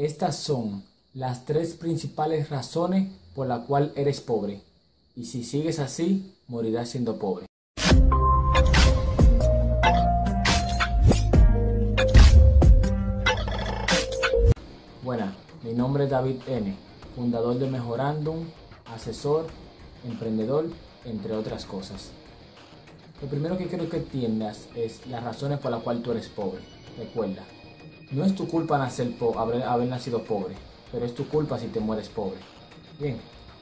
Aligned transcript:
Estas 0.00 0.36
son 0.36 0.82
las 1.12 1.44
tres 1.44 1.74
principales 1.74 2.48
razones 2.48 3.12
por 3.34 3.46
la 3.46 3.66
cual 3.66 3.92
eres 3.96 4.22
pobre. 4.22 4.62
Y 5.14 5.26
si 5.26 5.44
sigues 5.44 5.78
así, 5.78 6.36
morirás 6.48 6.88
siendo 6.88 7.18
pobre. 7.18 7.44
Buena, 15.02 15.36
mi 15.62 15.74
nombre 15.74 16.04
es 16.04 16.10
David 16.10 16.36
N., 16.46 16.74
fundador 17.14 17.58
de 17.58 17.68
Mejorandum, 17.68 18.46
asesor, 18.86 19.48
emprendedor, 20.08 20.70
entre 21.04 21.36
otras 21.36 21.66
cosas. 21.66 22.08
Lo 23.20 23.28
primero 23.28 23.58
que 23.58 23.66
quiero 23.66 23.90
que 23.90 23.98
entiendas 23.98 24.66
es 24.74 25.06
las 25.08 25.22
razones 25.22 25.58
por 25.58 25.70
las 25.70 25.82
cuales 25.82 26.02
tú 26.02 26.12
eres 26.12 26.28
pobre. 26.28 26.62
Recuerda, 26.96 27.44
no 28.10 28.24
es 28.24 28.34
tu 28.34 28.48
culpa 28.48 28.78
nacer 28.78 29.14
haber, 29.36 29.88
nacido 29.88 30.24
pobre, 30.24 30.54
pero 30.90 31.06
es 31.06 31.14
tu 31.14 31.28
culpa 31.28 31.58
si 31.58 31.68
te 31.68 31.80
mueres 31.80 32.08
pobre. 32.08 32.38
Bien, 32.98 33.16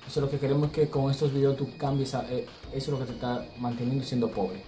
eso 0.06 0.20
es 0.20 0.24
lo 0.24 0.30
que 0.30 0.38
queremos 0.38 0.70
que 0.70 0.88
con 0.88 1.10
estos 1.10 1.32
videos 1.32 1.56
tú 1.56 1.68
cambies, 1.76 2.14
eh, 2.14 2.46
eso 2.72 2.76
es 2.76 2.88
lo 2.88 2.98
que 2.98 3.04
te 3.04 3.12
está 3.12 3.44
manteniendo 3.58 4.04
siendo 4.04 4.28
pobre. 4.30 4.62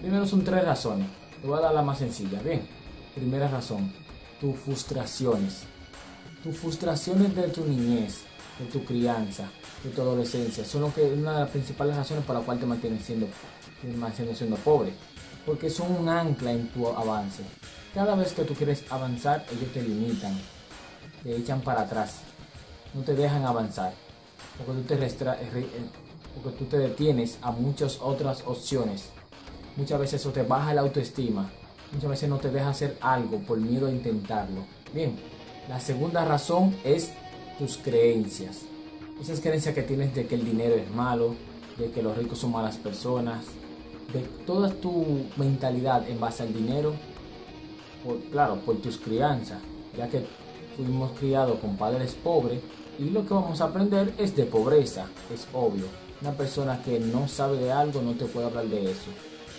Primero 0.00 0.26
son 0.26 0.44
tres 0.44 0.64
razones, 0.64 1.08
te 1.40 1.46
voy 1.46 1.58
a 1.58 1.62
dar 1.62 1.74
la 1.74 1.82
más 1.82 1.98
sencilla. 1.98 2.40
Bien, 2.42 2.66
primera 3.14 3.48
razón, 3.48 3.92
tus 4.40 4.56
frustraciones. 4.58 5.62
Tus 6.42 6.56
frustraciones 6.56 7.36
de 7.36 7.48
tu 7.48 7.64
niñez, 7.64 8.22
de 8.58 8.64
tu 8.66 8.84
crianza, 8.84 9.48
de 9.84 9.90
tu 9.90 10.00
adolescencia, 10.00 10.64
son 10.64 10.82
una 10.82 11.34
de 11.34 11.40
las 11.40 11.50
principales 11.50 11.96
razones 11.96 12.24
por 12.24 12.34
las 12.34 12.44
cuales 12.44 12.60
te 12.60 12.66
mantienes 12.66 13.04
siendo, 13.04 13.28
te 13.80 14.34
siendo 14.34 14.56
pobre. 14.56 14.92
Porque 15.46 15.70
son 15.70 15.92
un 15.92 16.08
ancla 16.08 16.50
en 16.52 16.68
tu 16.68 16.88
avance. 16.88 17.44
Cada 17.94 18.14
vez 18.14 18.32
que 18.32 18.44
tú 18.44 18.54
quieres 18.54 18.90
avanzar, 18.90 19.44
ellos 19.52 19.70
te 19.74 19.82
limitan, 19.82 20.32
te 21.22 21.36
echan 21.36 21.60
para 21.60 21.82
atrás, 21.82 22.20
no 22.94 23.02
te 23.02 23.14
dejan 23.14 23.44
avanzar, 23.44 23.92
porque 24.56 24.80
tú 24.80 24.86
te, 24.88 24.96
restra 24.96 25.34
eh, 25.34 25.50
eh, 25.54 25.66
porque 26.34 26.58
tú 26.58 26.64
te 26.64 26.78
detienes 26.78 27.38
a 27.42 27.50
muchas 27.50 27.98
otras 28.00 28.44
opciones. 28.46 29.10
Muchas 29.76 30.00
veces 30.00 30.22
eso 30.22 30.30
te 30.30 30.42
baja 30.42 30.72
la 30.72 30.80
autoestima, 30.80 31.50
muchas 31.92 32.08
veces 32.08 32.30
no 32.30 32.38
te 32.38 32.50
deja 32.50 32.70
hacer 32.70 32.96
algo 33.02 33.40
por 33.40 33.58
miedo 33.58 33.86
a 33.86 33.90
intentarlo. 33.90 34.64
Bien, 34.94 35.14
la 35.68 35.78
segunda 35.78 36.24
razón 36.24 36.74
es 36.84 37.10
tus 37.58 37.76
creencias. 37.76 38.60
Esas 39.20 39.40
creencias 39.40 39.74
que 39.74 39.82
tienes 39.82 40.14
de 40.14 40.26
que 40.26 40.36
el 40.36 40.46
dinero 40.46 40.76
es 40.76 40.90
malo, 40.90 41.34
de 41.76 41.90
que 41.90 42.02
los 42.02 42.16
ricos 42.16 42.38
son 42.38 42.52
malas 42.52 42.78
personas, 42.78 43.44
de 44.14 44.20
toda 44.46 44.70
tu 44.70 45.26
mentalidad 45.36 46.08
en 46.08 46.18
base 46.18 46.42
al 46.42 46.54
dinero 46.54 46.94
claro, 48.30 48.60
por 48.60 48.76
tus 48.76 48.98
crianzas, 48.98 49.58
ya 49.96 50.08
que 50.08 50.24
fuimos 50.76 51.12
criados 51.18 51.58
con 51.60 51.76
padres 51.76 52.14
pobres 52.14 52.60
y 52.98 53.10
lo 53.10 53.26
que 53.26 53.34
vamos 53.34 53.60
a 53.60 53.64
aprender 53.64 54.12
es 54.18 54.36
de 54.36 54.44
pobreza, 54.44 55.06
es 55.32 55.46
obvio. 55.52 55.86
Una 56.20 56.32
persona 56.32 56.82
que 56.82 57.00
no 57.00 57.26
sabe 57.26 57.58
de 57.58 57.72
algo 57.72 58.00
no 58.00 58.12
te 58.12 58.26
puede 58.26 58.46
hablar 58.46 58.66
de 58.66 58.90
eso. 58.90 59.10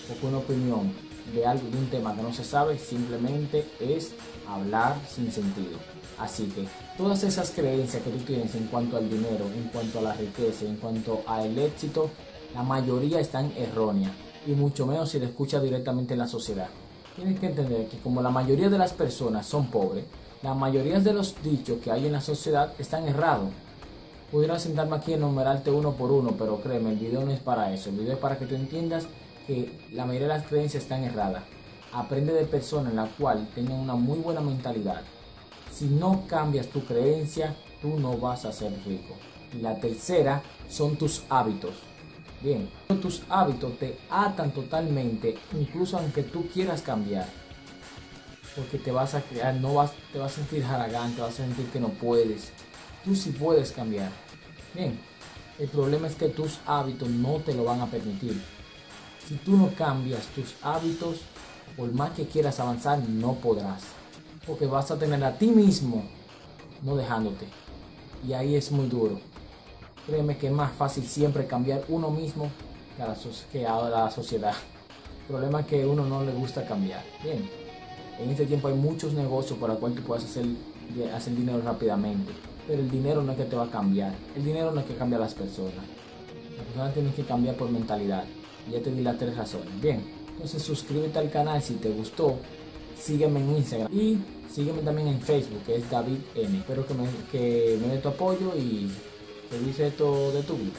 Porque 0.07 0.27
una 0.27 0.37
opinión 0.37 0.93
de 1.33 1.45
algo, 1.45 1.67
de 1.69 1.77
un 1.77 1.89
tema 1.89 2.15
que 2.15 2.21
no 2.21 2.33
se 2.33 2.43
sabe, 2.43 2.77
simplemente 2.77 3.65
es 3.79 4.13
hablar 4.47 4.95
sin 5.09 5.31
sentido. 5.31 5.77
Así 6.19 6.45
que 6.45 6.65
todas 6.97 7.23
esas 7.23 7.51
creencias 7.51 8.03
que 8.03 8.09
tú 8.09 8.19
tienes 8.19 8.53
en 8.55 8.67
cuanto 8.67 8.97
al 8.97 9.09
dinero, 9.09 9.45
en 9.55 9.69
cuanto 9.69 9.99
a 9.99 10.03
la 10.03 10.13
riqueza, 10.13 10.65
en 10.65 10.77
cuanto 10.77 11.21
al 11.27 11.57
éxito, 11.57 12.09
la 12.53 12.63
mayoría 12.63 13.19
están 13.19 13.51
erróneas 13.57 14.11
y 14.45 14.51
mucho 14.51 14.85
menos 14.85 15.09
si 15.09 15.19
le 15.19 15.25
escucha 15.25 15.59
directamente 15.59 16.13
en 16.13 16.19
la 16.19 16.27
sociedad. 16.27 16.69
Tienes 17.15 17.39
que 17.39 17.45
entender 17.45 17.87
que 17.89 17.99
como 17.99 18.23
la 18.23 18.31
mayoría 18.31 18.69
de 18.69 18.77
las 18.77 18.91
personas 18.91 19.45
son 19.45 19.67
pobres, 19.67 20.05
la 20.41 20.55
mayoría 20.55 20.99
de 20.99 21.13
los 21.13 21.35
dichos 21.43 21.77
que 21.83 21.91
hay 21.91 22.07
en 22.07 22.13
la 22.13 22.21
sociedad 22.21 22.73
están 22.79 23.07
errados. 23.07 23.49
Pudiera 24.31 24.57
sentarme 24.57 24.95
aquí 24.95 25.13
a 25.13 25.17
enumerarte 25.17 25.69
uno 25.69 25.91
por 25.91 26.11
uno, 26.11 26.33
pero 26.37 26.59
créeme, 26.59 26.89
el 26.89 26.97
video 26.97 27.23
no 27.23 27.31
es 27.31 27.39
para 27.39 27.71
eso. 27.71 27.89
El 27.89 27.97
video 27.97 28.13
es 28.13 28.19
para 28.19 28.39
que 28.39 28.47
tú 28.47 28.55
entiendas 28.55 29.05
que 29.45 29.87
la 29.91 30.05
mayoría 30.05 30.27
de 30.27 30.33
las 30.39 30.47
creencias 30.47 30.83
están 30.83 31.03
erradas. 31.03 31.43
Aprende 31.93 32.33
de 32.33 32.45
personas 32.45 32.89
en 32.89 32.95
la 32.95 33.05
cual 33.05 33.47
tengan 33.53 33.79
una 33.79 33.93
muy 33.93 34.17
buena 34.17 34.41
mentalidad. 34.41 35.01
Si 35.71 35.85
no 35.85 36.23
cambias 36.27 36.67
tu 36.67 36.83
creencia, 36.83 37.55
tú 37.79 37.99
no 37.99 38.17
vas 38.17 38.45
a 38.45 38.51
ser 38.51 38.73
rico. 38.87 39.13
Y 39.55 39.61
la 39.61 39.79
tercera 39.79 40.41
son 40.67 40.95
tus 40.95 41.23
hábitos. 41.29 41.75
Bien, 42.43 42.69
tus 43.01 43.21
hábitos 43.29 43.79
te 43.79 43.97
atan 44.09 44.51
totalmente, 44.51 45.37
incluso 45.57 45.97
aunque 45.97 46.23
tú 46.23 46.45
quieras 46.53 46.81
cambiar. 46.81 47.25
Porque 48.53 48.77
te 48.77 48.91
vas 48.91 49.15
a 49.15 49.21
crear, 49.21 49.55
no 49.55 49.75
vas, 49.75 49.93
te 50.11 50.19
vas 50.19 50.33
a 50.33 50.35
sentir 50.35 50.61
jaragán, 50.61 51.13
te 51.13 51.21
vas 51.21 51.35
a 51.35 51.37
sentir 51.37 51.67
que 51.67 51.79
no 51.79 51.87
puedes. 51.87 52.51
Tú 53.05 53.15
sí 53.15 53.31
puedes 53.31 53.71
cambiar. 53.71 54.11
Bien, 54.73 54.99
el 55.57 55.69
problema 55.69 56.07
es 56.07 56.15
que 56.15 56.27
tus 56.27 56.59
hábitos 56.65 57.09
no 57.09 57.37
te 57.37 57.53
lo 57.53 57.63
van 57.63 57.79
a 57.79 57.87
permitir. 57.87 58.43
Si 59.25 59.35
tú 59.35 59.55
no 59.55 59.73
cambias 59.73 60.25
tus 60.35 60.55
hábitos, 60.61 61.21
por 61.77 61.93
más 61.93 62.11
que 62.11 62.27
quieras 62.27 62.59
avanzar, 62.59 62.99
no 63.07 63.35
podrás. 63.35 63.83
Porque 64.45 64.65
vas 64.65 64.91
a 64.91 64.99
tener 64.99 65.23
a 65.23 65.37
ti 65.37 65.47
mismo 65.47 66.03
no 66.81 66.97
dejándote. 66.97 67.47
Y 68.27 68.33
ahí 68.33 68.55
es 68.55 68.69
muy 68.69 68.89
duro. 68.89 69.21
Créeme 70.05 70.37
que 70.37 70.47
es 70.47 70.53
más 70.53 70.73
fácil 70.73 71.03
siempre 71.05 71.47
cambiar 71.47 71.83
uno 71.87 72.09
mismo 72.09 72.49
que 72.97 73.03
a 73.65 73.89
la, 73.89 74.11
sociedad. 74.11 74.53
El 75.21 75.27
problema 75.27 75.61
es 75.61 75.65
que 75.65 75.83
a 75.83 75.87
uno 75.87 76.05
no 76.05 76.23
le 76.23 76.33
gusta 76.33 76.65
cambiar. 76.65 77.01
Bien, 77.23 77.49
en 78.19 78.29
este 78.29 78.45
tiempo 78.45 78.67
hay 78.67 78.75
muchos 78.75 79.13
negocios 79.13 79.57
para 79.57 79.73
los 79.73 79.79
cuales 79.79 79.99
tú 79.99 80.05
puedes 80.05 80.25
hacer, 80.25 80.45
hacer 81.13 81.35
dinero 81.35 81.61
rápidamente. 81.63 82.31
Pero 82.67 82.81
el 82.81 82.91
dinero 82.91 83.21
no 83.23 83.31
es 83.31 83.37
que 83.37 83.45
te 83.45 83.55
va 83.55 83.63
a 83.63 83.69
cambiar. 83.69 84.13
El 84.35 84.45
dinero 84.45 84.71
no 84.71 84.81
es 84.81 84.85
que 84.85 84.95
cambia 84.95 85.17
a 85.17 85.21
las 85.21 85.33
personas. 85.33 85.73
Las 86.57 86.65
personas 86.65 86.93
tienen 86.93 87.13
que 87.13 87.23
cambiar 87.23 87.55
por 87.55 87.69
mentalidad. 87.69 88.25
Ya 88.71 88.81
te 88.81 88.91
di 88.91 89.01
las 89.01 89.17
tres 89.17 89.35
razones. 89.35 89.81
Bien, 89.81 90.03
entonces 90.33 90.61
suscríbete 90.61 91.19
al 91.19 91.29
canal 91.29 91.61
si 91.61 91.75
te 91.75 91.89
gustó. 91.89 92.37
Sígueme 92.97 93.41
en 93.41 93.57
Instagram 93.57 93.91
y 93.93 94.17
sígueme 94.49 94.81
también 94.81 95.07
en 95.07 95.19
Facebook, 95.19 95.63
que 95.65 95.75
es 95.77 95.89
David 95.89 96.19
N. 96.35 96.57
Espero 96.57 96.85
que 96.85 96.93
me, 96.93 97.07
que 97.31 97.79
me 97.81 97.87
dé 97.93 97.97
tu 97.97 98.09
apoyo 98.09 98.55
y 98.55 98.89
dice 99.59 99.87
esto 99.87 100.31
de 100.31 100.43
tu 100.43 100.57
vida. 100.57 100.73